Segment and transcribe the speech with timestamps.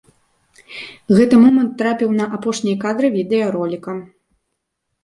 [1.19, 3.91] Гэты момант трапіў на апошнія кадры відэароліка.